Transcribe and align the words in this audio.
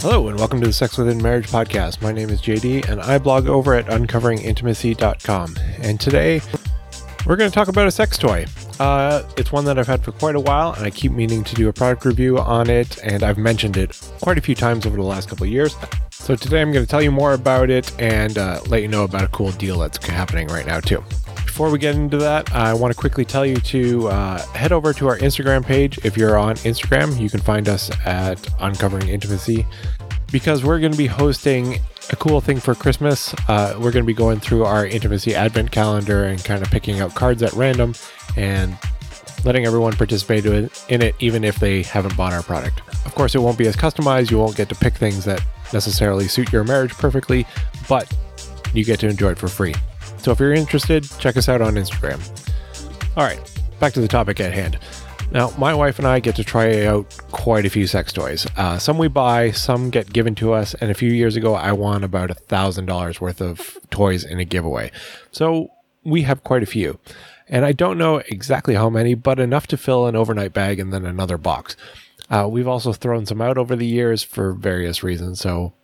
Hello, 0.00 0.28
and 0.28 0.38
welcome 0.38 0.60
to 0.60 0.66
the 0.66 0.72
Sex 0.72 0.98
Within 0.98 1.22
Marriage 1.22 1.48
podcast. 1.48 2.02
My 2.02 2.12
name 2.12 2.28
is 2.28 2.42
JD, 2.42 2.90
and 2.90 3.00
I 3.00 3.16
blog 3.16 3.46
over 3.46 3.74
at 3.74 3.86
uncoveringintimacy.com. 3.86 5.56
And 5.80 5.98
today, 5.98 6.42
we're 7.24 7.36
going 7.36 7.50
to 7.50 7.54
talk 7.54 7.68
about 7.68 7.86
a 7.86 7.90
sex 7.90 8.18
toy. 8.18 8.44
Uh, 8.78 9.22
it's 9.38 9.50
one 9.50 9.64
that 9.64 9.78
I've 9.78 9.86
had 9.86 10.04
for 10.04 10.12
quite 10.12 10.34
a 10.34 10.40
while, 10.40 10.74
and 10.74 10.84
I 10.84 10.90
keep 10.90 11.12
meaning 11.12 11.42
to 11.44 11.54
do 11.54 11.68
a 11.68 11.72
product 11.72 12.04
review 12.04 12.38
on 12.38 12.68
it, 12.68 12.98
and 13.02 13.22
I've 13.22 13.38
mentioned 13.38 13.78
it 13.78 13.98
quite 14.20 14.36
a 14.36 14.42
few 14.42 14.54
times 14.54 14.84
over 14.84 14.96
the 14.96 15.02
last 15.02 15.30
couple 15.30 15.44
of 15.44 15.50
years. 15.50 15.74
So 16.10 16.36
today, 16.36 16.60
I'm 16.60 16.70
going 16.70 16.84
to 16.84 16.90
tell 16.90 17.02
you 17.02 17.10
more 17.10 17.32
about 17.32 17.70
it 17.70 17.90
and 17.98 18.36
uh, 18.36 18.60
let 18.66 18.82
you 18.82 18.88
know 18.88 19.04
about 19.04 19.24
a 19.24 19.28
cool 19.28 19.52
deal 19.52 19.78
that's 19.78 20.04
happening 20.06 20.48
right 20.48 20.66
now, 20.66 20.80
too. 20.80 21.02
Before 21.54 21.70
we 21.70 21.78
get 21.78 21.94
into 21.94 22.16
that, 22.16 22.52
I 22.52 22.74
want 22.74 22.92
to 22.92 22.98
quickly 22.98 23.24
tell 23.24 23.46
you 23.46 23.54
to 23.54 24.08
uh, 24.08 24.44
head 24.54 24.72
over 24.72 24.92
to 24.94 25.06
our 25.06 25.16
Instagram 25.18 25.64
page. 25.64 26.04
If 26.04 26.16
you're 26.16 26.36
on 26.36 26.56
Instagram, 26.56 27.16
you 27.20 27.30
can 27.30 27.38
find 27.38 27.68
us 27.68 27.92
at 28.04 28.44
Uncovering 28.58 29.08
Intimacy 29.08 29.64
because 30.32 30.64
we're 30.64 30.80
going 30.80 30.90
to 30.90 30.98
be 30.98 31.06
hosting 31.06 31.78
a 32.10 32.16
cool 32.16 32.40
thing 32.40 32.58
for 32.58 32.74
Christmas. 32.74 33.32
Uh, 33.46 33.74
we're 33.76 33.92
going 33.92 34.02
to 34.02 34.06
be 34.06 34.14
going 34.14 34.40
through 34.40 34.64
our 34.64 34.84
intimacy 34.84 35.32
advent 35.32 35.70
calendar 35.70 36.24
and 36.24 36.42
kind 36.42 36.60
of 36.60 36.72
picking 36.72 36.98
out 36.98 37.14
cards 37.14 37.40
at 37.40 37.52
random 37.52 37.94
and 38.36 38.76
letting 39.44 39.64
everyone 39.64 39.92
participate 39.92 40.44
in 40.44 41.02
it, 41.02 41.14
even 41.20 41.44
if 41.44 41.60
they 41.60 41.84
haven't 41.84 42.16
bought 42.16 42.32
our 42.32 42.42
product. 42.42 42.80
Of 43.06 43.14
course, 43.14 43.36
it 43.36 43.38
won't 43.38 43.58
be 43.58 43.68
as 43.68 43.76
customized. 43.76 44.32
You 44.32 44.38
won't 44.38 44.56
get 44.56 44.68
to 44.70 44.74
pick 44.74 44.94
things 44.94 45.24
that 45.26 45.40
necessarily 45.72 46.26
suit 46.26 46.50
your 46.50 46.64
marriage 46.64 46.94
perfectly, 46.94 47.46
but 47.88 48.12
you 48.72 48.84
get 48.84 48.98
to 48.98 49.08
enjoy 49.08 49.30
it 49.30 49.38
for 49.38 49.46
free. 49.46 49.74
So 50.24 50.32
if 50.32 50.40
you're 50.40 50.54
interested, 50.54 51.06
check 51.18 51.36
us 51.36 51.50
out 51.50 51.60
on 51.60 51.74
Instagram. 51.74 52.18
All 53.14 53.24
right, 53.24 53.38
back 53.78 53.92
to 53.92 54.00
the 54.00 54.08
topic 54.08 54.40
at 54.40 54.54
hand. 54.54 54.78
Now, 55.32 55.52
my 55.58 55.74
wife 55.74 55.98
and 55.98 56.08
I 56.08 56.18
get 56.18 56.34
to 56.36 56.44
try 56.44 56.86
out 56.86 57.14
quite 57.30 57.66
a 57.66 57.68
few 57.68 57.86
sex 57.86 58.10
toys. 58.10 58.46
Uh, 58.56 58.78
some 58.78 58.96
we 58.96 59.08
buy, 59.08 59.50
some 59.50 59.90
get 59.90 60.14
given 60.14 60.34
to 60.36 60.54
us, 60.54 60.72
and 60.72 60.90
a 60.90 60.94
few 60.94 61.12
years 61.12 61.36
ago, 61.36 61.54
I 61.54 61.72
won 61.72 62.02
about 62.02 62.30
a 62.30 62.34
thousand 62.34 62.86
dollars 62.86 63.20
worth 63.20 63.42
of 63.42 63.76
toys 63.90 64.24
in 64.24 64.40
a 64.40 64.46
giveaway. 64.46 64.90
So 65.30 65.68
we 66.04 66.22
have 66.22 66.42
quite 66.42 66.62
a 66.62 66.66
few, 66.66 66.98
and 67.46 67.66
I 67.66 67.72
don't 67.72 67.98
know 67.98 68.22
exactly 68.30 68.76
how 68.76 68.88
many, 68.88 69.12
but 69.12 69.38
enough 69.38 69.66
to 69.66 69.76
fill 69.76 70.06
an 70.06 70.16
overnight 70.16 70.54
bag 70.54 70.80
and 70.80 70.90
then 70.90 71.04
another 71.04 71.36
box. 71.36 71.76
Uh, 72.30 72.48
we've 72.50 72.66
also 72.66 72.94
thrown 72.94 73.26
some 73.26 73.42
out 73.42 73.58
over 73.58 73.76
the 73.76 73.86
years 73.86 74.22
for 74.22 74.54
various 74.54 75.02
reasons. 75.02 75.38
So 75.38 75.74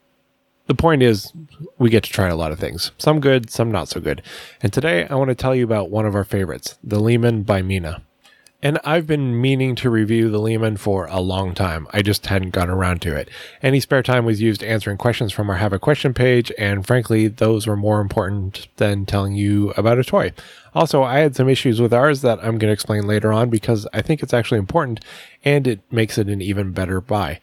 the 0.71 0.75
point 0.77 1.03
is, 1.03 1.33
we 1.79 1.91
get 1.91 2.05
to 2.05 2.13
try 2.13 2.29
a 2.29 2.37
lot 2.37 2.53
of 2.53 2.61
things. 2.61 2.93
Some 2.97 3.19
good, 3.19 3.51
some 3.51 3.73
not 3.73 3.89
so 3.89 3.99
good. 3.99 4.23
And 4.63 4.73
today, 4.73 5.05
I 5.09 5.17
want 5.17 5.31
to 5.31 5.35
tell 5.35 5.53
you 5.53 5.65
about 5.65 5.91
one 5.91 6.07
of 6.07 6.15
our 6.15 6.23
favorites, 6.23 6.79
the 6.85 7.01
Limon 7.01 7.43
by 7.43 7.61
Minna. 7.61 8.05
And 8.63 8.79
I've 8.85 9.05
been 9.05 9.41
meaning 9.41 9.75
to 9.75 9.91
review 9.91 10.31
the 10.31 10.39
Limon 10.39 10.77
for 10.77 11.07
a 11.07 11.19
long 11.19 11.55
time. 11.55 11.89
I 11.93 12.03
just 12.03 12.27
hadn't 12.27 12.51
gotten 12.51 12.73
around 12.73 13.03
to 13.03 13.17
it. 13.17 13.29
Any 13.65 13.81
spare 13.81 14.05
time 14.05 14.25
was 14.25 14.41
used 14.41 14.63
answering 14.63 14.97
questions 14.97 15.33
from 15.33 15.51
our 15.51 15.57
Have 15.57 15.73
a 15.73 15.81
Question 15.81 16.15
page, 16.15 16.53
and 16.57 16.87
frankly, 16.87 17.27
those 17.27 17.67
were 17.67 17.77
more 17.77 18.01
important 18.01 18.69
than 18.77 19.07
telling 19.07 19.35
you 19.35 19.71
about 19.71 19.99
a 19.99 20.05
toy. 20.05 20.33
Also, 20.73 21.03
I 21.03 21.19
had 21.19 21.35
some 21.35 21.49
issues 21.49 21.81
with 21.81 21.93
ours 21.93 22.23
that 22.23 22.39
I'm 22.39 22.59
going 22.59 22.69
to 22.69 22.73
explain 22.73 23.09
later 23.09 23.33
on 23.33 23.51
because 23.51 23.89
I 23.93 24.03
think 24.03 24.23
it's 24.23 24.35
actually 24.35 24.59
important 24.59 25.05
and 25.45 25.67
it 25.67 25.81
makes 25.91 26.17
it 26.17 26.29
an 26.29 26.41
even 26.41 26.71
better 26.71 27.01
buy. 27.01 27.41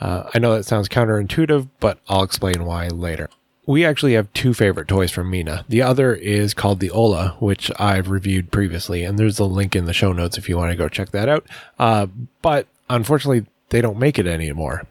Uh, 0.00 0.30
I 0.34 0.38
know 0.38 0.54
that 0.54 0.64
sounds 0.64 0.88
counterintuitive, 0.88 1.68
but 1.80 1.98
I'll 2.08 2.22
explain 2.22 2.64
why 2.64 2.88
later 2.88 3.28
we 3.66 3.84
actually 3.84 4.14
have 4.14 4.32
two 4.32 4.52
favorite 4.52 4.88
toys 4.88 5.10
from 5.10 5.30
Minna. 5.30 5.64
The 5.68 5.82
other 5.82 6.14
is 6.14 6.54
called 6.54 6.80
the 6.80 6.90
Ola, 6.90 7.36
which 7.40 7.70
I've 7.78 8.10
reviewed 8.10 8.50
previously, 8.50 9.04
and 9.04 9.18
there's 9.18 9.38
a 9.38 9.44
link 9.44 9.74
in 9.74 9.86
the 9.86 9.92
show 9.92 10.12
notes 10.12 10.36
if 10.36 10.48
you 10.48 10.56
want 10.56 10.70
to 10.70 10.76
go 10.76 10.88
check 10.88 11.10
that 11.10 11.28
out. 11.28 11.46
Uh, 11.78 12.06
but 12.42 12.66
unfortunately, 12.90 13.46
they 13.70 13.80
don't 13.80 13.98
make 13.98 14.18
it 14.18 14.26
anymore. 14.26 14.86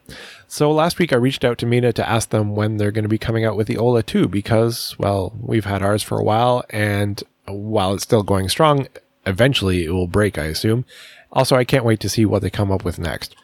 So 0.48 0.72
last 0.72 0.98
week 0.98 1.12
I 1.12 1.16
reached 1.16 1.44
out 1.44 1.58
to 1.58 1.66
Minna 1.66 1.92
to 1.92 2.08
ask 2.08 2.30
them 2.30 2.54
when 2.56 2.76
they're 2.76 2.90
going 2.90 3.04
to 3.04 3.08
be 3.08 3.18
coming 3.18 3.44
out 3.44 3.56
with 3.56 3.68
the 3.68 3.78
Ola 3.78 4.02
2 4.02 4.28
because, 4.28 4.96
well, 4.98 5.32
we've 5.40 5.64
had 5.64 5.82
ours 5.82 6.02
for 6.02 6.18
a 6.18 6.24
while, 6.24 6.64
and 6.70 7.22
while 7.46 7.94
it's 7.94 8.02
still 8.02 8.22
going 8.22 8.48
strong, 8.48 8.88
eventually 9.24 9.84
it 9.84 9.90
will 9.90 10.08
break, 10.08 10.36
I 10.36 10.44
assume. 10.44 10.84
Also, 11.32 11.56
I 11.56 11.64
can't 11.64 11.84
wait 11.84 12.00
to 12.00 12.08
see 12.08 12.24
what 12.24 12.42
they 12.42 12.50
come 12.50 12.72
up 12.72 12.84
with 12.84 12.98
next. 12.98 13.36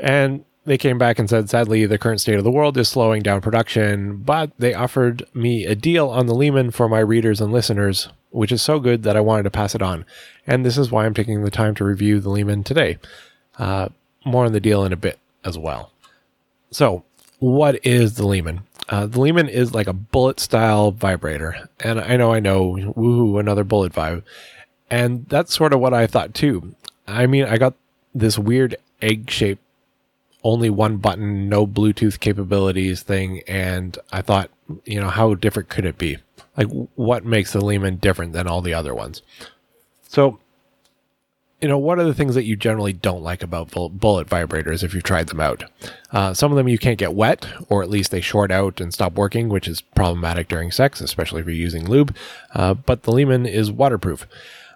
And 0.00 0.44
they 0.64 0.78
came 0.78 0.98
back 0.98 1.18
and 1.18 1.28
said, 1.28 1.50
sadly, 1.50 1.84
the 1.86 1.98
current 1.98 2.20
state 2.20 2.36
of 2.36 2.44
the 2.44 2.50
world 2.50 2.76
is 2.78 2.88
slowing 2.88 3.22
down 3.22 3.40
production, 3.40 4.16
but 4.16 4.50
they 4.58 4.72
offered 4.72 5.26
me 5.34 5.66
a 5.66 5.74
deal 5.74 6.08
on 6.08 6.26
the 6.26 6.34
Limon 6.34 6.70
for 6.70 6.88
my 6.88 7.00
readers 7.00 7.40
and 7.40 7.52
listeners, 7.52 8.08
which 8.30 8.50
is 8.50 8.62
so 8.62 8.80
good 8.80 9.02
that 9.02 9.16
I 9.16 9.20
wanted 9.20 9.42
to 9.44 9.50
pass 9.50 9.74
it 9.74 9.82
on. 9.82 10.04
And 10.46 10.64
this 10.64 10.78
is 10.78 10.90
why 10.90 11.04
I'm 11.04 11.14
taking 11.14 11.42
the 11.42 11.50
time 11.50 11.74
to 11.76 11.84
review 11.84 12.18
the 12.18 12.30
Limon 12.30 12.64
today. 12.64 12.98
Uh, 13.58 13.90
more 14.24 14.46
on 14.46 14.52
the 14.52 14.60
deal 14.60 14.84
in 14.84 14.92
a 14.92 14.96
bit 14.96 15.18
as 15.44 15.58
well. 15.58 15.92
So, 16.70 17.04
what 17.38 17.84
is 17.84 18.14
the 18.14 18.26
Limon? 18.26 18.62
Uh, 18.88 19.06
the 19.06 19.20
Limon 19.20 19.48
is 19.48 19.74
like 19.74 19.86
a 19.86 19.92
bullet 19.92 20.40
style 20.40 20.90
vibrator. 20.90 21.68
And 21.80 22.00
I 22.00 22.16
know, 22.16 22.32
I 22.32 22.40
know, 22.40 22.72
woohoo, 22.72 23.38
another 23.38 23.64
bullet 23.64 23.92
vibe. 23.92 24.22
And 24.90 25.26
that's 25.28 25.54
sort 25.54 25.72
of 25.72 25.80
what 25.80 25.94
I 25.94 26.06
thought 26.06 26.34
too. 26.34 26.74
I 27.06 27.26
mean, 27.26 27.44
I 27.44 27.58
got 27.58 27.74
this 28.14 28.38
weird 28.38 28.76
egg 29.02 29.30
shaped 29.30 29.62
only 30.44 30.70
one 30.70 30.98
button, 30.98 31.48
no 31.48 31.66
Bluetooth 31.66 32.20
capabilities 32.20 33.02
thing. 33.02 33.40
And 33.48 33.98
I 34.12 34.22
thought, 34.22 34.50
you 34.84 35.00
know, 35.00 35.08
how 35.08 35.34
different 35.34 35.70
could 35.70 35.86
it 35.86 35.98
be? 35.98 36.18
Like, 36.56 36.68
what 36.94 37.24
makes 37.24 37.52
the 37.52 37.64
Limon 37.64 37.96
different 37.96 38.34
than 38.34 38.46
all 38.46 38.60
the 38.60 38.74
other 38.74 38.94
ones? 38.94 39.22
So, 40.06 40.38
you 41.60 41.68
know, 41.68 41.78
what 41.78 41.98
are 41.98 42.04
the 42.04 42.14
things 42.14 42.34
that 42.34 42.44
you 42.44 42.56
generally 42.56 42.92
don't 42.92 43.22
like 43.22 43.42
about 43.42 43.70
bullet 43.70 44.28
vibrators 44.28 44.82
if 44.82 44.92
you've 44.92 45.02
tried 45.02 45.28
them 45.28 45.40
out? 45.40 45.64
Uh, 46.12 46.34
some 46.34 46.52
of 46.52 46.56
them 46.56 46.68
you 46.68 46.78
can't 46.78 46.98
get 46.98 47.14
wet, 47.14 47.46
or 47.70 47.82
at 47.82 47.88
least 47.88 48.10
they 48.10 48.20
short 48.20 48.50
out 48.50 48.82
and 48.82 48.92
stop 48.92 49.14
working, 49.14 49.48
which 49.48 49.66
is 49.66 49.80
problematic 49.80 50.46
during 50.46 50.70
sex, 50.70 51.00
especially 51.00 51.40
if 51.40 51.46
you're 51.46 51.54
using 51.54 51.88
lube. 51.88 52.14
Uh, 52.54 52.74
but 52.74 53.04
the 53.04 53.12
Limon 53.12 53.46
is 53.46 53.72
waterproof. 53.72 54.26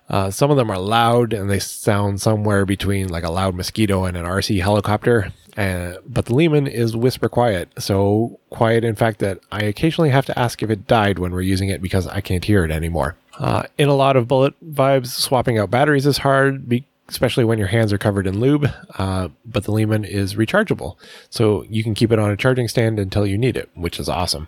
Uh, 0.08 0.30
some 0.30 0.50
of 0.50 0.56
them 0.56 0.70
are 0.70 0.78
loud 0.78 1.32
and 1.32 1.50
they 1.50 1.58
sound 1.58 2.20
somewhere 2.20 2.64
between 2.64 3.08
like 3.08 3.24
a 3.24 3.30
loud 3.30 3.54
mosquito 3.54 4.04
and 4.04 4.16
an 4.16 4.24
RC 4.24 4.62
helicopter. 4.62 5.32
Uh, 5.56 5.94
but 6.06 6.26
the 6.26 6.34
Limon 6.34 6.66
is 6.66 6.96
whisper 6.96 7.28
quiet, 7.28 7.68
so 7.78 8.38
quiet 8.50 8.84
in 8.84 8.94
fact 8.94 9.18
that 9.18 9.40
I 9.50 9.62
occasionally 9.62 10.10
have 10.10 10.24
to 10.26 10.38
ask 10.38 10.62
if 10.62 10.70
it 10.70 10.86
died 10.86 11.18
when 11.18 11.32
we're 11.32 11.42
using 11.42 11.68
it 11.68 11.82
because 11.82 12.06
I 12.06 12.20
can't 12.20 12.44
hear 12.44 12.64
it 12.64 12.70
anymore. 12.70 13.16
Uh, 13.38 13.64
in 13.76 13.88
a 13.88 13.94
lot 13.94 14.16
of 14.16 14.28
bullet 14.28 14.54
vibes, 14.64 15.08
swapping 15.08 15.58
out 15.58 15.70
batteries 15.70 16.06
is 16.06 16.18
hard, 16.18 16.72
especially 17.08 17.44
when 17.44 17.58
your 17.58 17.68
hands 17.68 17.92
are 17.92 17.98
covered 17.98 18.26
in 18.26 18.38
lube. 18.38 18.70
Uh, 18.98 19.28
but 19.44 19.64
the 19.64 19.72
Limon 19.72 20.04
is 20.04 20.36
rechargeable, 20.36 20.96
so 21.28 21.64
you 21.68 21.82
can 21.82 21.94
keep 21.94 22.12
it 22.12 22.18
on 22.20 22.30
a 22.30 22.36
charging 22.36 22.68
stand 22.68 23.00
until 23.00 23.26
you 23.26 23.36
need 23.36 23.56
it, 23.56 23.68
which 23.74 23.98
is 23.98 24.08
awesome. 24.08 24.46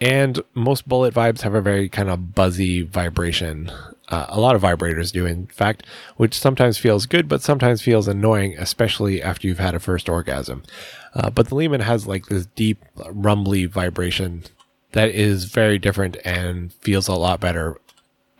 And 0.00 0.40
most 0.54 0.88
bullet 0.88 1.12
vibes 1.12 1.42
have 1.42 1.54
a 1.54 1.60
very 1.60 1.88
kind 1.88 2.08
of 2.08 2.34
buzzy 2.34 2.82
vibration 2.82 3.70
uh, 4.08 4.26
a 4.28 4.40
lot 4.40 4.56
of 4.56 4.62
vibrators 4.62 5.12
do, 5.12 5.26
in 5.26 5.46
fact, 5.46 5.84
which 6.16 6.38
sometimes 6.38 6.78
feels 6.78 7.06
good, 7.06 7.28
but 7.28 7.42
sometimes 7.42 7.82
feels 7.82 8.08
annoying, 8.08 8.56
especially 8.58 9.22
after 9.22 9.46
you've 9.46 9.58
had 9.58 9.74
a 9.74 9.80
first 9.80 10.08
orgasm. 10.08 10.62
Uh, 11.14 11.30
but 11.30 11.48
the 11.48 11.54
Limon 11.54 11.80
has 11.80 12.06
like 12.06 12.26
this 12.26 12.46
deep, 12.46 12.84
rumbly 13.10 13.66
vibration 13.66 14.44
that 14.92 15.10
is 15.10 15.44
very 15.44 15.78
different 15.78 16.16
and 16.24 16.72
feels 16.74 17.08
a 17.08 17.14
lot 17.14 17.40
better. 17.40 17.78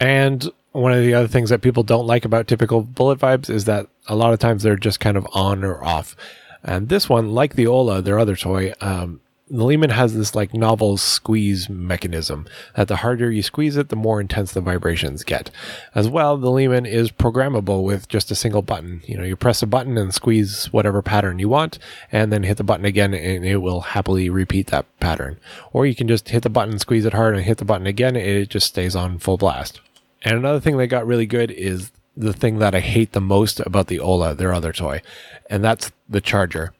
And 0.00 0.48
one 0.72 0.92
of 0.92 1.02
the 1.02 1.14
other 1.14 1.28
things 1.28 1.50
that 1.50 1.60
people 1.60 1.82
don't 1.82 2.06
like 2.06 2.24
about 2.24 2.48
typical 2.48 2.82
bullet 2.82 3.18
vibes 3.18 3.50
is 3.50 3.64
that 3.66 3.88
a 4.06 4.14
lot 4.14 4.32
of 4.32 4.38
times 4.38 4.62
they're 4.62 4.76
just 4.76 5.00
kind 5.00 5.16
of 5.16 5.26
on 5.34 5.64
or 5.64 5.84
off. 5.84 6.16
And 6.62 6.88
this 6.88 7.08
one, 7.08 7.32
like 7.32 7.54
the 7.54 7.66
Ola, 7.66 8.00
their 8.00 8.18
other 8.18 8.36
toy, 8.36 8.72
um, 8.80 9.20
the 9.50 9.64
Limon 9.64 9.90
has 9.90 10.14
this 10.14 10.34
like 10.34 10.52
novel 10.54 10.96
squeeze 10.96 11.68
mechanism 11.68 12.46
that 12.76 12.88
the 12.88 12.96
harder 12.96 13.30
you 13.30 13.42
squeeze 13.42 13.76
it, 13.76 13.88
the 13.88 13.96
more 13.96 14.20
intense 14.20 14.52
the 14.52 14.60
vibrations 14.60 15.24
get. 15.24 15.50
As 15.94 16.08
well, 16.08 16.36
the 16.36 16.50
Limon 16.50 16.86
is 16.86 17.10
programmable 17.10 17.82
with 17.82 18.08
just 18.08 18.30
a 18.30 18.34
single 18.34 18.62
button. 18.62 19.02
You 19.06 19.16
know, 19.16 19.24
you 19.24 19.36
press 19.36 19.62
a 19.62 19.66
button 19.66 19.96
and 19.96 20.14
squeeze 20.14 20.66
whatever 20.66 21.02
pattern 21.02 21.38
you 21.38 21.48
want, 21.48 21.78
and 22.12 22.32
then 22.32 22.42
hit 22.42 22.56
the 22.56 22.64
button 22.64 22.84
again, 22.84 23.14
and 23.14 23.44
it 23.44 23.58
will 23.58 23.80
happily 23.80 24.28
repeat 24.28 24.68
that 24.68 24.86
pattern. 25.00 25.38
Or 25.72 25.86
you 25.86 25.94
can 25.94 26.08
just 26.08 26.28
hit 26.28 26.42
the 26.42 26.50
button, 26.50 26.78
squeeze 26.78 27.04
it 27.04 27.14
hard, 27.14 27.34
and 27.34 27.44
hit 27.44 27.58
the 27.58 27.64
button 27.64 27.86
again, 27.86 28.16
and 28.16 28.26
it 28.26 28.50
just 28.50 28.66
stays 28.68 28.94
on 28.94 29.18
full 29.18 29.38
blast. 29.38 29.80
And 30.22 30.36
another 30.36 30.60
thing 30.60 30.76
they 30.76 30.86
got 30.86 31.06
really 31.06 31.26
good 31.26 31.50
is 31.50 31.90
the 32.16 32.32
thing 32.32 32.58
that 32.58 32.74
I 32.74 32.80
hate 32.80 33.12
the 33.12 33.20
most 33.20 33.60
about 33.60 33.86
the 33.86 34.00
Ola, 34.00 34.34
their 34.34 34.52
other 34.52 34.72
toy, 34.72 35.00
and 35.48 35.64
that's 35.64 35.92
the 36.08 36.20
charger. 36.20 36.72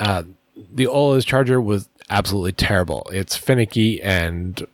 Uh, 0.00 0.24
the 0.72 0.86
Ola's 0.86 1.24
charger 1.24 1.60
was 1.60 1.88
absolutely 2.10 2.52
terrible. 2.52 3.08
It's 3.12 3.36
finicky 3.36 4.02
and 4.02 4.66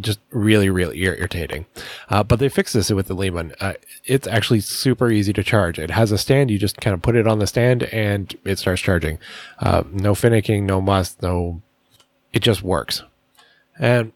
just 0.00 0.20
really, 0.30 0.70
really 0.70 1.02
irritating. 1.02 1.66
Uh, 2.08 2.22
but 2.22 2.38
they 2.38 2.48
fixed 2.48 2.74
this 2.74 2.90
with 2.90 3.08
the 3.08 3.14
Limon. 3.14 3.54
Uh, 3.60 3.74
it's 4.04 4.26
actually 4.26 4.60
super 4.60 5.10
easy 5.10 5.32
to 5.34 5.42
charge. 5.42 5.78
It 5.78 5.90
has 5.90 6.10
a 6.12 6.18
stand. 6.18 6.50
You 6.50 6.58
just 6.58 6.80
kind 6.80 6.94
of 6.94 7.02
put 7.02 7.16
it 7.16 7.26
on 7.26 7.38
the 7.38 7.46
stand 7.46 7.84
and 7.84 8.34
it 8.44 8.58
starts 8.58 8.80
charging. 8.80 9.18
Uh, 9.58 9.82
no 9.92 10.14
finicking, 10.14 10.62
no 10.62 10.80
must, 10.80 11.22
no. 11.22 11.60
It 12.32 12.40
just 12.40 12.62
works. 12.62 13.02
And 13.78 14.12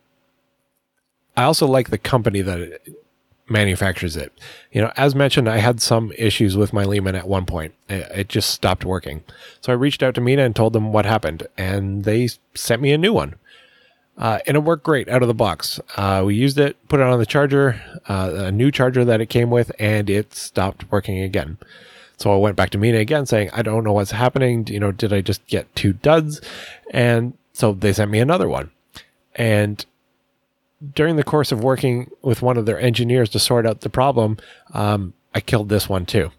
I 1.36 1.44
also 1.44 1.66
like 1.66 1.90
the 1.90 1.98
company 1.98 2.40
that 2.40 2.60
it, 2.60 3.05
manufactures 3.48 4.16
it. 4.16 4.32
You 4.72 4.82
know, 4.82 4.92
as 4.96 5.14
mentioned, 5.14 5.48
I 5.48 5.58
had 5.58 5.80
some 5.80 6.12
issues 6.18 6.56
with 6.56 6.72
my 6.72 6.84
Limon 6.84 7.14
at 7.14 7.28
one 7.28 7.46
point. 7.46 7.74
It 7.88 8.28
just 8.28 8.50
stopped 8.50 8.84
working. 8.84 9.22
So 9.60 9.72
I 9.72 9.76
reached 9.76 10.02
out 10.02 10.14
to 10.16 10.20
Minna 10.20 10.44
and 10.44 10.56
told 10.56 10.72
them 10.72 10.92
what 10.92 11.06
happened, 11.06 11.46
and 11.56 12.04
they 12.04 12.28
sent 12.54 12.82
me 12.82 12.92
a 12.92 12.98
new 12.98 13.12
one. 13.12 13.36
Uh, 14.18 14.38
and 14.46 14.56
it 14.56 14.60
worked 14.60 14.82
great 14.82 15.08
out 15.08 15.22
of 15.22 15.28
the 15.28 15.34
box. 15.34 15.78
Uh, 15.96 16.22
we 16.24 16.34
used 16.34 16.58
it, 16.58 16.76
put 16.88 17.00
it 17.00 17.06
on 17.06 17.18
the 17.18 17.26
charger, 17.26 17.80
uh, 18.08 18.30
a 18.34 18.52
new 18.52 18.70
charger 18.70 19.04
that 19.04 19.20
it 19.20 19.26
came 19.26 19.50
with, 19.50 19.70
and 19.78 20.08
it 20.08 20.34
stopped 20.34 20.90
working 20.90 21.18
again. 21.18 21.58
So 22.16 22.32
I 22.32 22.38
went 22.38 22.56
back 22.56 22.70
to 22.70 22.78
Minna 22.78 22.98
again 22.98 23.26
saying, 23.26 23.50
I 23.52 23.60
don't 23.60 23.84
know 23.84 23.92
what's 23.92 24.12
happening. 24.12 24.66
You 24.68 24.80
know, 24.80 24.90
did 24.90 25.12
I 25.12 25.20
just 25.20 25.46
get 25.48 25.74
two 25.76 25.92
duds? 25.92 26.40
And 26.90 27.34
so 27.52 27.72
they 27.72 27.92
sent 27.92 28.10
me 28.10 28.20
another 28.20 28.48
one. 28.48 28.70
And 29.34 29.84
during 30.94 31.16
the 31.16 31.24
course 31.24 31.52
of 31.52 31.62
working 31.62 32.10
with 32.22 32.42
one 32.42 32.56
of 32.56 32.66
their 32.66 32.80
engineers 32.80 33.30
to 33.30 33.38
sort 33.38 33.66
out 33.66 33.80
the 33.80 33.90
problem, 33.90 34.38
um, 34.74 35.14
I 35.34 35.40
killed 35.40 35.68
this 35.68 35.88
one 35.88 36.06
too. 36.06 36.30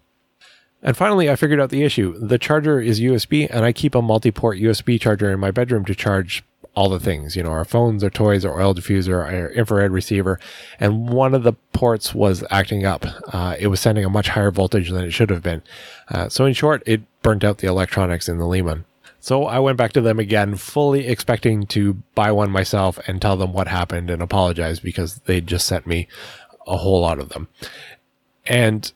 And 0.82 0.96
finally, 0.96 1.28
I 1.28 1.36
figured 1.36 1.60
out 1.60 1.70
the 1.70 1.82
issue. 1.82 2.16
The 2.18 2.38
charger 2.38 2.80
is 2.80 3.00
USB, 3.00 3.48
and 3.50 3.64
I 3.64 3.72
keep 3.72 3.94
a 3.94 4.02
multi 4.02 4.30
port 4.30 4.58
USB 4.58 5.00
charger 5.00 5.30
in 5.30 5.40
my 5.40 5.50
bedroom 5.50 5.84
to 5.86 5.94
charge 5.94 6.44
all 6.74 6.88
the 6.88 7.00
things, 7.00 7.34
you 7.34 7.42
know, 7.42 7.50
our 7.50 7.64
phones, 7.64 8.04
our 8.04 8.10
toys, 8.10 8.44
our 8.44 8.60
oil 8.60 8.72
diffuser, 8.72 9.24
our 9.24 9.50
infrared 9.50 9.90
receiver. 9.90 10.38
And 10.78 11.08
one 11.08 11.34
of 11.34 11.42
the 11.42 11.54
ports 11.72 12.14
was 12.14 12.44
acting 12.50 12.84
up. 12.84 13.04
Uh, 13.34 13.56
it 13.58 13.66
was 13.66 13.80
sending 13.80 14.04
a 14.04 14.08
much 14.08 14.28
higher 14.28 14.52
voltage 14.52 14.90
than 14.90 15.02
it 15.02 15.10
should 15.10 15.30
have 15.30 15.42
been. 15.42 15.62
Uh, 16.08 16.28
so, 16.28 16.44
in 16.44 16.52
short, 16.52 16.84
it 16.86 17.02
burnt 17.22 17.42
out 17.42 17.58
the 17.58 17.66
electronics 17.66 18.28
in 18.28 18.38
the 18.38 18.46
Limon. 18.46 18.84
So 19.20 19.44
I 19.44 19.58
went 19.58 19.78
back 19.78 19.92
to 19.94 20.00
them 20.00 20.18
again, 20.18 20.54
fully 20.54 21.06
expecting 21.06 21.66
to 21.68 21.94
buy 22.14 22.30
one 22.32 22.50
myself 22.50 22.98
and 23.06 23.20
tell 23.20 23.36
them 23.36 23.52
what 23.52 23.68
happened 23.68 24.10
and 24.10 24.22
apologize 24.22 24.80
because 24.80 25.16
they 25.26 25.40
just 25.40 25.66
sent 25.66 25.86
me 25.86 26.08
a 26.66 26.76
whole 26.76 27.00
lot 27.00 27.18
of 27.18 27.30
them. 27.30 27.48
And 28.46 28.90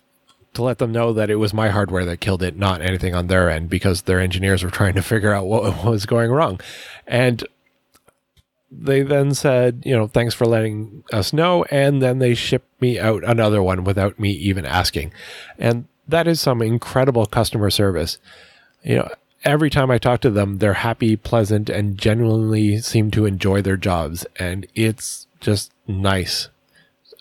to 0.55 0.63
let 0.63 0.79
them 0.79 0.93
know 0.93 1.13
that 1.13 1.31
it 1.31 1.37
was 1.37 1.55
my 1.55 1.71
hardware 1.71 2.05
that 2.05 2.21
killed 2.21 2.43
it, 2.43 2.57
not 2.57 2.83
anything 2.83 3.15
on 3.15 3.27
their 3.27 3.51
end, 3.51 3.71
because 3.71 4.03
their 4.03 4.21
engineers 4.21 4.63
were 4.63 4.71
trying 4.71 4.95
to 4.95 5.03
figure 5.03 5.33
out 5.33 5.47
what 5.47 5.85
was 5.85 6.07
going 6.07 6.31
wrong. 6.31 6.61
And 7.07 7.47
they 8.71 9.03
then 9.03 9.35
said, 9.35 9.83
you 9.85 9.97
know, 9.97 10.07
thanks 10.07 10.35
for 10.35 10.47
letting 10.47 11.05
us 11.13 11.33
know. 11.33 11.65
And 11.65 12.01
then 12.01 12.19
they 12.19 12.35
shipped 12.35 12.81
me 12.81 12.99
out 12.99 13.23
another 13.25 13.63
one 13.63 13.85
without 13.85 14.19
me 14.19 14.31
even 14.31 14.65
asking. 14.65 15.13
And 15.59 15.87
that 16.09 16.27
is 16.27 16.41
some 16.41 16.63
incredible 16.63 17.27
customer 17.27 17.71
service. 17.71 18.19
You 18.83 18.97
know, 18.97 19.09
every 19.45 19.71
time 19.71 19.91
I 19.91 19.99
talk 19.99 20.21
to 20.21 20.31
them, 20.31 20.59
they're 20.59 20.75
happy, 20.75 21.17
pleasant, 21.17 21.69
and 21.69 21.99
genuinely 21.99 22.79
seem 22.79 23.11
to 23.13 23.27
enjoy 23.27 23.63
their 23.63 23.77
jobs. 23.77 24.27
And 24.37 24.67
it's 24.75 25.27
just 25.41 25.73
nice 25.87 26.49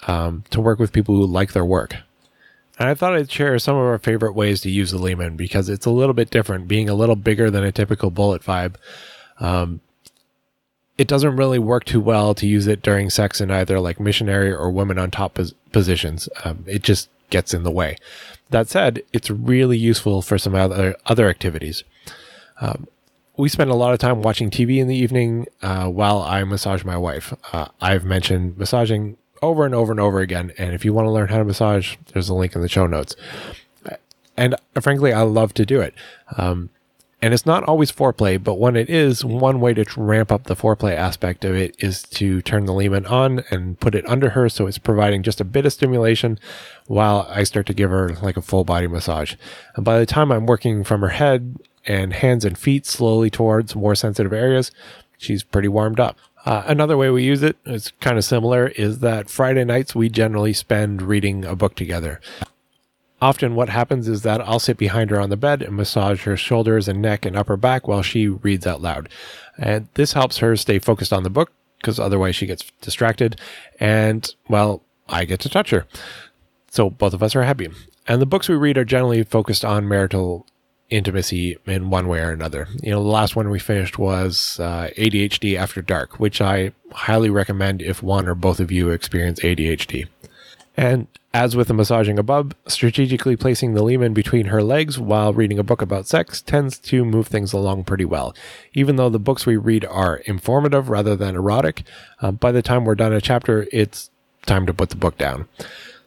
um, 0.07 0.44
to 0.51 0.62
work 0.62 0.79
with 0.79 0.94
people 0.94 1.15
who 1.15 1.25
like 1.25 1.53
their 1.53 1.65
work. 1.65 1.95
And 2.79 2.89
I 2.89 2.95
thought 2.95 3.13
I'd 3.13 3.31
share 3.31 3.59
some 3.59 3.75
of 3.75 3.83
our 3.83 4.00
favorite 4.00 4.33
ways 4.33 4.62
to 4.62 4.69
use 4.71 4.91
the 4.91 4.97
Limon 4.97 5.35
because 5.35 5.69
it's 5.69 5.85
a 5.85 5.91
little 5.91 6.13
bit 6.13 6.31
different, 6.31 6.68
being 6.68 6.89
a 6.89 6.95
little 6.95 7.15
bigger 7.15 7.51
than 7.51 7.63
a 7.63 7.71
typical 7.71 8.09
bullet 8.09 8.41
vibe. 8.41 8.75
Um, 9.39 9.81
it 10.97 11.07
doesn't 11.07 11.35
really 11.35 11.59
work 11.59 11.83
too 11.85 12.00
well 12.00 12.33
to 12.35 12.47
use 12.47 12.67
it 12.67 12.81
during 12.81 13.09
sex 13.09 13.41
in 13.41 13.51
either 13.51 13.79
like 13.79 14.00
missionary 14.00 14.51
or 14.51 14.71
women 14.71 14.97
on 14.97 15.12
top 15.12 15.35
pos- 15.35 15.53
positions. 15.71 16.27
Um, 16.44 16.63
it 16.67 16.81
just 16.81 17.09
gets 17.29 17.53
in 17.53 17.63
the 17.63 17.71
way. 17.71 17.97
That 18.50 18.67
said, 18.67 19.01
it's 19.13 19.29
really 19.29 19.77
useful 19.77 20.21
for 20.21 20.38
some 20.38 20.53
other 20.53 20.95
other 21.06 21.29
activities. 21.29 21.83
Um, 22.59 22.88
we 23.38 23.50
spend 23.50 23.69
a 23.69 23.75
lot 23.75 23.94
of 23.94 24.00
time 24.00 24.21
watching 24.21 24.50
TV 24.50 24.77
in 24.77 24.88
the 24.88 24.95
evening 24.95 25.48
uh, 25.62 25.88
while 25.88 26.21
I 26.21 26.44
massage 26.44 26.83
my 26.83 26.98
wife. 26.98 27.33
Uh, 27.53 27.68
I've 27.80 28.03
mentioned 28.03 28.57
massaging 28.57 29.18
over 29.42 29.65
and 29.65 29.74
over 29.74 29.92
and 29.92 30.00
over 30.00 30.19
again. 30.19 30.51
And 30.57 30.74
if 30.74 30.86
you 30.86 30.94
want 30.94 31.07
to 31.07 31.12
learn 31.12 31.30
how 31.30 31.38
to 31.38 31.45
massage, 31.45 31.95
there's 32.13 32.30
a 32.30 32.36
link 32.36 32.56
in 32.56 32.62
the 32.62 32.69
show 32.69 32.86
notes. 32.86 33.15
And 34.38 34.56
frankly, 34.80 35.13
I 35.13 35.21
love 35.21 35.53
to 35.56 35.65
do 35.65 35.81
it. 35.81 35.94
Um, 36.38 36.69
and 37.21 37.33
it's 37.33 37.45
not 37.45 37.63
always 37.65 37.92
foreplay, 37.92 38.44
but 38.44 38.56
when 38.56 38.75
it 38.75 38.89
is, 38.89 39.24
one 39.24 39.59
way 39.59 39.75
to 39.75 39.86
ramp 40.01 40.31
up 40.31 40.45
the 40.45 40.56
foreplay 40.56 40.95
aspect 40.95 41.45
of 41.45 41.56
it 41.56 41.75
is 41.77 42.01
to 42.03 42.42
turn 42.42 42.65
the 42.65 42.74
Limon 42.74 43.06
on 43.06 43.44
and 43.51 43.80
put 43.80 43.94
it 43.94 44.09
under 44.09 44.31
her 44.31 44.50
so 44.50 44.65
it's 44.65 44.80
providing 44.80 45.21
just 45.21 45.39
a 45.39 45.45
bit 45.45 45.68
of 45.68 45.74
stimulation 45.74 46.39
while 46.88 47.27
I 47.30 47.44
start 47.44 47.68
to 47.68 47.75
give 47.75 47.92
her 47.92 48.15
like 48.24 48.38
a 48.38 48.42
full 48.42 48.63
body 48.63 48.88
massage. 48.88 49.36
And 49.75 49.86
by 49.86 50.00
the 50.00 50.07
time 50.07 50.31
I'm 50.31 50.48
working 50.48 50.83
from 50.83 51.01
her 51.01 51.09
head 51.09 51.57
and 51.85 52.13
hands 52.13 52.45
and 52.45 52.57
feet 52.57 52.85
slowly 52.85 53.29
towards 53.29 53.75
more 53.75 53.95
sensitive 53.95 54.33
areas, 54.33 54.71
she's 55.17 55.43
pretty 55.43 55.67
warmed 55.67 55.99
up. 55.99 56.17
Uh, 56.45 56.63
another 56.65 56.97
way 56.97 57.09
we 57.09 57.23
use 57.23 57.43
it, 57.43 57.57
it 57.65 57.73
is 57.73 57.93
kind 57.99 58.17
of 58.17 58.23
similar 58.23 58.67
is 58.69 58.99
that 58.99 59.29
Friday 59.29 59.63
nights 59.63 59.93
we 59.93 60.09
generally 60.09 60.53
spend 60.53 61.01
reading 61.01 61.45
a 61.45 61.55
book 61.55 61.75
together. 61.75 62.19
Often, 63.21 63.53
what 63.53 63.69
happens 63.69 64.07
is 64.07 64.23
that 64.23 64.41
I'll 64.41 64.57
sit 64.59 64.77
behind 64.77 65.11
her 65.11 65.19
on 65.19 65.29
the 65.29 65.37
bed 65.37 65.61
and 65.61 65.75
massage 65.75 66.23
her 66.23 66.35
shoulders 66.35 66.87
and 66.87 66.99
neck 66.99 67.23
and 67.23 67.37
upper 67.37 67.55
back 67.55 67.87
while 67.87 68.01
she 68.01 68.27
reads 68.27 68.65
out 68.65 68.81
loud. 68.81 69.09
And 69.59 69.87
this 69.93 70.13
helps 70.13 70.39
her 70.39 70.55
stay 70.55 70.79
focused 70.79 71.13
on 71.13 71.21
the 71.21 71.29
book 71.29 71.51
because 71.77 71.99
otherwise 71.99 72.35
she 72.35 72.47
gets 72.47 72.71
distracted. 72.81 73.39
And, 73.79 74.33
well, 74.49 74.81
I 75.07 75.25
get 75.25 75.39
to 75.41 75.49
touch 75.49 75.69
her. 75.69 75.85
So 76.71 76.89
both 76.89 77.13
of 77.13 77.21
us 77.21 77.35
are 77.35 77.43
happy. 77.43 77.69
And 78.07 78.19
the 78.19 78.25
books 78.25 78.49
we 78.49 78.55
read 78.55 78.79
are 78.79 78.85
generally 78.85 79.21
focused 79.23 79.63
on 79.63 79.87
marital 79.87 80.47
intimacy 80.91 81.57
in 81.65 81.89
one 81.89 82.07
way 82.07 82.19
or 82.19 82.31
another. 82.31 82.67
You 82.83 82.91
know, 82.91 83.01
the 83.01 83.09
last 83.09 83.35
one 83.35 83.49
we 83.49 83.59
finished 83.59 83.97
was 83.97 84.59
uh, 84.59 84.89
ADHD 84.97 85.55
After 85.55 85.81
Dark, 85.81 86.19
which 86.19 86.41
I 86.41 86.73
highly 86.91 87.29
recommend 87.29 87.81
if 87.81 88.03
one 88.03 88.27
or 88.27 88.35
both 88.35 88.59
of 88.59 88.71
you 88.71 88.89
experience 88.89 89.39
ADHD. 89.39 90.07
And 90.77 91.07
as 91.33 91.55
with 91.55 91.69
the 91.69 91.73
massaging 91.73 92.19
above, 92.19 92.51
strategically 92.67 93.38
placing 93.38 93.73
the 93.73 93.83
Limon 93.83 94.13
between 94.13 94.47
her 94.47 94.61
legs 94.61 94.99
while 94.99 95.33
reading 95.33 95.59
a 95.59 95.63
book 95.63 95.81
about 95.81 96.07
sex 96.07 96.41
tends 96.41 96.77
to 96.79 97.05
move 97.05 97.27
things 97.27 97.53
along 97.53 97.85
pretty 97.85 98.05
well. 98.05 98.35
Even 98.73 98.97
though 98.97 99.09
the 99.09 99.19
books 99.19 99.45
we 99.45 99.55
read 99.55 99.85
are 99.85 100.17
informative 100.17 100.89
rather 100.89 101.15
than 101.15 101.35
erotic, 101.35 101.83
uh, 102.21 102.31
by 102.31 102.51
the 102.51 102.61
time 102.61 102.83
we're 102.83 102.95
done 102.95 103.13
a 103.13 103.21
chapter, 103.21 103.65
it's 103.71 104.09
time 104.45 104.65
to 104.65 104.73
put 104.73 104.89
the 104.89 104.95
book 104.97 105.17
down. 105.17 105.47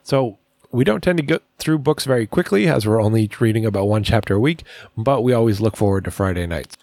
So 0.03 0.37
we 0.75 0.83
don't 0.83 1.01
tend 1.01 1.17
to 1.17 1.23
get 1.23 1.41
through 1.57 1.79
books 1.79 2.03
very 2.03 2.27
quickly 2.27 2.67
as 2.67 2.85
we're 2.85 3.01
only 3.01 3.29
reading 3.39 3.65
about 3.65 3.87
one 3.87 4.03
chapter 4.03 4.35
a 4.35 4.39
week, 4.39 4.63
but 4.97 5.21
we 5.21 5.31
always 5.31 5.61
look 5.61 5.77
forward 5.77 6.03
to 6.03 6.11
Friday 6.11 6.45
nights. 6.45 6.75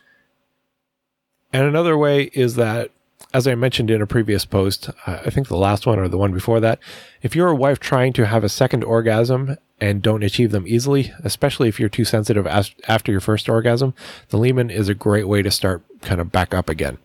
And 1.52 1.66
another 1.66 1.98
way 1.98 2.30
is 2.32 2.54
that, 2.56 2.90
as 3.34 3.46
I 3.46 3.54
mentioned 3.54 3.90
in 3.90 4.00
a 4.00 4.06
previous 4.06 4.46
post, 4.46 4.88
uh, 5.06 5.20
I 5.26 5.28
think 5.28 5.48
the 5.48 5.58
last 5.58 5.86
one 5.86 5.98
or 5.98 6.08
the 6.08 6.16
one 6.16 6.32
before 6.32 6.58
that, 6.60 6.78
if 7.20 7.36
you're 7.36 7.50
a 7.50 7.54
wife 7.54 7.80
trying 7.80 8.14
to 8.14 8.26
have 8.26 8.42
a 8.42 8.48
second 8.48 8.82
orgasm 8.82 9.58
and 9.78 10.00
don't 10.00 10.22
achieve 10.22 10.52
them 10.52 10.66
easily, 10.66 11.12
especially 11.22 11.68
if 11.68 11.78
you're 11.78 11.90
too 11.90 12.06
sensitive 12.06 12.46
after 12.46 13.12
your 13.12 13.20
first 13.20 13.46
orgasm, 13.46 13.92
the 14.30 14.38
Limon 14.38 14.70
is 14.70 14.88
a 14.88 14.94
great 14.94 15.28
way 15.28 15.42
to 15.42 15.50
start 15.50 15.82
kind 16.00 16.20
of 16.20 16.32
back 16.32 16.54
up 16.54 16.70
again 16.70 16.96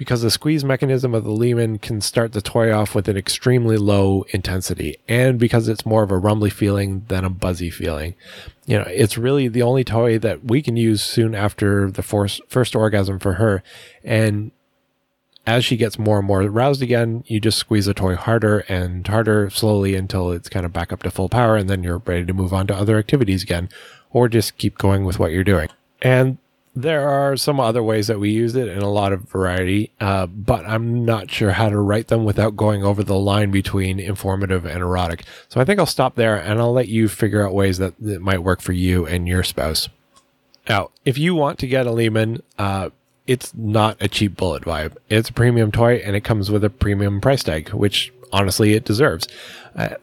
because 0.00 0.22
the 0.22 0.30
squeeze 0.30 0.64
mechanism 0.64 1.14
of 1.14 1.24
the 1.24 1.30
Limon 1.30 1.78
can 1.78 2.00
start 2.00 2.32
the 2.32 2.40
toy 2.40 2.72
off 2.72 2.94
with 2.94 3.06
an 3.06 3.18
extremely 3.18 3.76
low 3.76 4.24
intensity, 4.30 4.96
and 5.06 5.38
because 5.38 5.68
it's 5.68 5.84
more 5.84 6.02
of 6.02 6.10
a 6.10 6.16
rumbly 6.16 6.48
feeling 6.48 7.04
than 7.08 7.22
a 7.22 7.28
buzzy 7.28 7.68
feeling. 7.68 8.14
You 8.64 8.78
know, 8.78 8.86
it's 8.86 9.18
really 9.18 9.46
the 9.46 9.60
only 9.60 9.84
toy 9.84 10.18
that 10.20 10.42
we 10.42 10.62
can 10.62 10.78
use 10.78 11.02
soon 11.02 11.34
after 11.34 11.90
the 11.90 12.02
first, 12.02 12.40
first 12.48 12.74
orgasm 12.74 13.18
for 13.18 13.34
her. 13.34 13.62
And 14.02 14.52
as 15.46 15.66
she 15.66 15.76
gets 15.76 15.98
more 15.98 16.20
and 16.20 16.26
more 16.26 16.40
aroused 16.40 16.80
again, 16.80 17.22
you 17.26 17.38
just 17.38 17.58
squeeze 17.58 17.84
the 17.84 17.92
toy 17.92 18.16
harder 18.16 18.60
and 18.70 19.06
harder 19.06 19.50
slowly 19.50 19.96
until 19.96 20.32
it's 20.32 20.48
kind 20.48 20.64
of 20.64 20.72
back 20.72 20.94
up 20.94 21.02
to 21.02 21.10
full 21.10 21.28
power, 21.28 21.56
and 21.56 21.68
then 21.68 21.82
you're 21.82 21.98
ready 21.98 22.24
to 22.24 22.32
move 22.32 22.54
on 22.54 22.66
to 22.68 22.74
other 22.74 22.96
activities 22.96 23.42
again, 23.42 23.68
or 24.12 24.30
just 24.30 24.56
keep 24.56 24.78
going 24.78 25.04
with 25.04 25.18
what 25.18 25.30
you're 25.30 25.44
doing. 25.44 25.68
And 26.00 26.38
there 26.74 27.08
are 27.08 27.36
some 27.36 27.58
other 27.58 27.82
ways 27.82 28.06
that 28.06 28.20
we 28.20 28.30
use 28.30 28.54
it 28.54 28.68
in 28.68 28.78
a 28.78 28.90
lot 28.90 29.12
of 29.12 29.22
variety, 29.22 29.90
uh, 30.00 30.26
but 30.26 30.64
I'm 30.66 31.04
not 31.04 31.30
sure 31.30 31.50
how 31.50 31.68
to 31.68 31.78
write 31.78 32.08
them 32.08 32.24
without 32.24 32.56
going 32.56 32.84
over 32.84 33.02
the 33.02 33.18
line 33.18 33.50
between 33.50 33.98
informative 33.98 34.64
and 34.64 34.80
erotic. 34.80 35.24
So 35.48 35.60
I 35.60 35.64
think 35.64 35.80
I'll 35.80 35.86
stop 35.86 36.14
there 36.14 36.36
and 36.36 36.60
I'll 36.60 36.72
let 36.72 36.88
you 36.88 37.08
figure 37.08 37.44
out 37.44 37.54
ways 37.54 37.78
that, 37.78 37.94
that 37.98 38.22
might 38.22 38.42
work 38.42 38.60
for 38.60 38.72
you 38.72 39.06
and 39.06 39.26
your 39.26 39.42
spouse. 39.42 39.88
Now, 40.68 40.90
if 41.04 41.18
you 41.18 41.34
want 41.34 41.58
to 41.60 41.66
get 41.66 41.86
a 41.86 41.92
Limon, 41.92 42.42
uh, 42.56 42.90
it's 43.26 43.52
not 43.54 43.96
a 44.00 44.08
cheap 44.08 44.36
bullet 44.36 44.62
vibe. 44.62 44.96
It's 45.08 45.28
a 45.28 45.32
premium 45.32 45.72
toy 45.72 45.96
and 45.96 46.14
it 46.14 46.22
comes 46.22 46.50
with 46.50 46.62
a 46.62 46.70
premium 46.70 47.20
price 47.20 47.42
tag, 47.42 47.70
which 47.70 48.12
honestly 48.32 48.74
it 48.74 48.84
deserves. 48.84 49.26
Uh, 49.74 49.96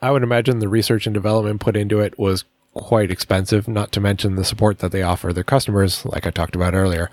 I 0.00 0.10
would 0.10 0.22
imagine 0.22 0.60
the 0.60 0.68
research 0.68 1.06
and 1.06 1.14
development 1.14 1.60
put 1.60 1.76
into 1.76 2.00
it 2.00 2.18
was 2.18 2.44
quite 2.74 3.10
expensive, 3.10 3.66
not 3.68 3.92
to 3.92 4.00
mention 4.00 4.34
the 4.34 4.44
support 4.44 4.80
that 4.80 4.92
they 4.92 5.02
offer 5.02 5.32
their 5.32 5.44
customers, 5.44 6.04
like 6.04 6.26
I 6.26 6.30
talked 6.30 6.56
about 6.56 6.74
earlier. 6.74 7.10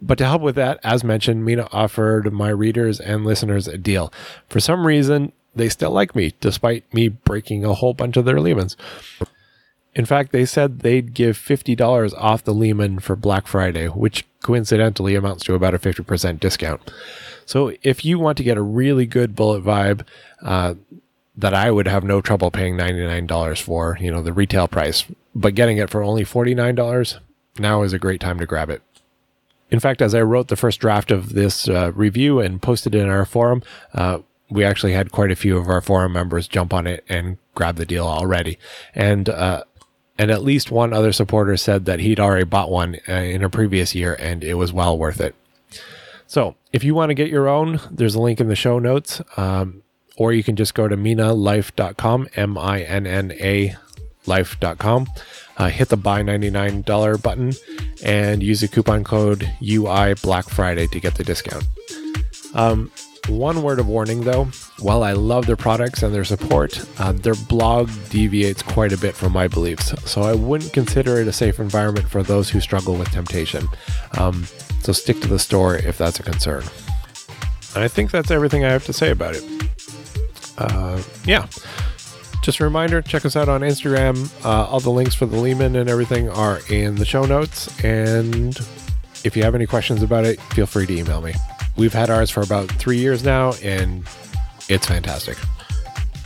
But 0.00 0.18
to 0.18 0.26
help 0.26 0.42
with 0.42 0.54
that, 0.56 0.78
as 0.84 1.02
mentioned, 1.02 1.44
Minna 1.44 1.68
offered 1.72 2.32
my 2.32 2.50
readers 2.50 3.00
and 3.00 3.24
listeners 3.24 3.66
a 3.66 3.78
deal. 3.78 4.12
For 4.48 4.60
some 4.60 4.86
reason, 4.86 5.32
they 5.54 5.68
still 5.68 5.90
like 5.90 6.14
me, 6.14 6.34
despite 6.40 6.92
me 6.92 7.08
breaking 7.08 7.64
a 7.64 7.74
whole 7.74 7.94
bunch 7.94 8.16
of 8.16 8.24
their 8.24 8.36
Limons. 8.36 8.76
In 9.94 10.04
fact, 10.04 10.32
they 10.32 10.44
said 10.44 10.80
they'd 10.80 11.14
give 11.14 11.38
$50 11.38 12.12
off 12.18 12.44
the 12.44 12.52
Limon 12.52 12.98
for 12.98 13.14
Black 13.14 13.46
Friday, 13.46 13.86
which 13.86 14.24
coincidentally 14.42 15.14
amounts 15.14 15.44
to 15.44 15.54
about 15.54 15.74
a 15.74 15.78
50% 15.78 16.40
discount. 16.40 16.92
So 17.46 17.72
if 17.82 18.04
you 18.04 18.18
want 18.18 18.36
to 18.38 18.44
get 18.44 18.56
a 18.56 18.62
really 18.62 19.06
good 19.06 19.36
bullet 19.36 19.62
vibe, 19.62 20.04
uh, 20.42 20.74
that 21.36 21.54
I 21.54 21.70
would 21.70 21.88
have 21.88 22.04
no 22.04 22.20
trouble 22.20 22.50
paying 22.50 22.76
$99 22.76 23.60
for, 23.60 23.98
you 24.00 24.10
know, 24.10 24.22
the 24.22 24.32
retail 24.32 24.68
price, 24.68 25.04
but 25.34 25.54
getting 25.54 25.78
it 25.78 25.90
for 25.90 26.02
only 26.02 26.24
$49, 26.24 27.18
now 27.58 27.82
is 27.82 27.92
a 27.92 27.98
great 27.98 28.20
time 28.20 28.38
to 28.38 28.46
grab 28.46 28.70
it. 28.70 28.82
In 29.70 29.80
fact, 29.80 30.00
as 30.00 30.14
I 30.14 30.22
wrote 30.22 30.48
the 30.48 30.56
first 30.56 30.78
draft 30.80 31.10
of 31.10 31.32
this 31.32 31.68
uh, 31.68 31.90
review 31.94 32.38
and 32.38 32.62
posted 32.62 32.94
it 32.94 33.00
in 33.00 33.08
our 33.08 33.24
forum, 33.24 33.62
uh, 33.94 34.18
we 34.48 34.64
actually 34.64 34.92
had 34.92 35.10
quite 35.10 35.32
a 35.32 35.36
few 35.36 35.56
of 35.58 35.68
our 35.68 35.80
forum 35.80 36.12
members 36.12 36.46
jump 36.46 36.72
on 36.72 36.86
it 36.86 37.04
and 37.08 37.38
grab 37.54 37.76
the 37.76 37.86
deal 37.86 38.06
already. 38.06 38.58
And, 38.94 39.28
uh, 39.28 39.64
and 40.16 40.30
at 40.30 40.42
least 40.42 40.70
one 40.70 40.92
other 40.92 41.12
supporter 41.12 41.56
said 41.56 41.86
that 41.86 41.98
he'd 41.98 42.20
already 42.20 42.44
bought 42.44 42.70
one 42.70 42.96
uh, 43.08 43.12
in 43.14 43.42
a 43.42 43.50
previous 43.50 43.94
year 43.94 44.14
and 44.14 44.44
it 44.44 44.54
was 44.54 44.72
well 44.72 44.96
worth 44.96 45.20
it. 45.20 45.34
So 46.26 46.54
if 46.72 46.84
you 46.84 46.94
want 46.94 47.10
to 47.10 47.14
get 47.14 47.30
your 47.30 47.48
own, 47.48 47.80
there's 47.90 48.14
a 48.14 48.20
link 48.20 48.40
in 48.40 48.48
the 48.48 48.56
show 48.56 48.78
notes. 48.78 49.20
Um, 49.36 49.83
or 50.16 50.32
you 50.32 50.42
can 50.42 50.56
just 50.56 50.74
go 50.74 50.88
to 50.88 50.96
minnalife.com, 50.96 52.28
M 52.36 52.58
I 52.58 52.82
N 52.82 53.06
N 53.06 53.32
A 53.32 53.76
life.com. 54.26 55.06
Uh, 55.56 55.68
hit 55.68 55.88
the 55.88 55.96
buy 55.96 56.22
$99 56.22 57.22
button 57.22 57.52
and 58.04 58.42
use 58.42 58.60
the 58.60 58.68
coupon 58.68 59.04
code 59.04 59.48
UI 59.62 60.14
Black 60.14 60.48
Friday 60.48 60.86
to 60.88 60.98
get 60.98 61.14
the 61.14 61.22
discount. 61.22 61.64
Um, 62.54 62.90
one 63.28 63.62
word 63.62 63.78
of 63.78 63.86
warning 63.86 64.22
though, 64.22 64.46
while 64.80 65.02
I 65.02 65.12
love 65.12 65.46
their 65.46 65.56
products 65.56 66.02
and 66.02 66.14
their 66.14 66.24
support, 66.24 66.84
uh, 67.00 67.12
their 67.12 67.34
blog 67.34 67.90
deviates 68.10 68.62
quite 68.62 68.92
a 68.92 68.98
bit 68.98 69.14
from 69.14 69.32
my 69.32 69.48
beliefs. 69.48 69.94
So 70.10 70.22
I 70.22 70.34
wouldn't 70.34 70.72
consider 70.72 71.20
it 71.20 71.28
a 71.28 71.32
safe 71.32 71.58
environment 71.60 72.08
for 72.08 72.22
those 72.22 72.50
who 72.50 72.60
struggle 72.60 72.96
with 72.96 73.10
temptation. 73.10 73.66
Um, 74.18 74.46
so 74.80 74.92
stick 74.92 75.20
to 75.20 75.28
the 75.28 75.38
store 75.38 75.76
if 75.76 75.96
that's 75.96 76.20
a 76.20 76.22
concern. 76.22 76.64
I 77.76 77.88
think 77.88 78.10
that's 78.10 78.30
everything 78.30 78.64
I 78.64 78.70
have 78.70 78.84
to 78.86 78.92
say 78.92 79.10
about 79.10 79.34
it. 79.34 79.42
Uh, 80.58 81.02
yeah. 81.24 81.46
Just 82.42 82.60
a 82.60 82.64
reminder 82.64 83.00
check 83.00 83.24
us 83.24 83.36
out 83.36 83.48
on 83.48 83.62
Instagram. 83.62 84.30
Uh, 84.44 84.66
all 84.66 84.80
the 84.80 84.90
links 84.90 85.14
for 85.14 85.26
the 85.26 85.36
Limon 85.36 85.76
and 85.76 85.88
everything 85.88 86.28
are 86.28 86.60
in 86.68 86.96
the 86.96 87.04
show 87.04 87.24
notes. 87.24 87.68
And 87.82 88.54
if 89.24 89.36
you 89.36 89.42
have 89.42 89.54
any 89.54 89.66
questions 89.66 90.02
about 90.02 90.24
it, 90.24 90.40
feel 90.52 90.66
free 90.66 90.86
to 90.86 90.94
email 90.94 91.22
me. 91.22 91.32
We've 91.76 91.92
had 91.92 92.10
ours 92.10 92.30
for 92.30 92.42
about 92.42 92.70
three 92.70 92.98
years 92.98 93.24
now, 93.24 93.54
and 93.62 94.06
it's 94.68 94.86
fantastic. 94.86 95.38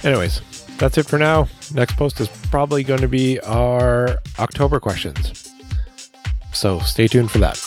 Anyways, 0.02 0.40
that's 0.78 0.99
it 0.99 1.06
for 1.06 1.18
now. 1.18 1.49
Next 1.73 1.97
post 1.97 2.20
is 2.20 2.28
probably 2.50 2.82
going 2.82 3.00
to 3.00 3.08
be 3.08 3.40
our 3.40 4.18
October 4.38 4.80
questions. 4.80 5.52
So 6.52 6.80
stay 6.80 7.06
tuned 7.06 7.30
for 7.30 7.38
that. 7.38 7.64